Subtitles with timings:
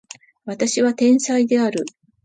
[0.45, 1.85] 私は天才である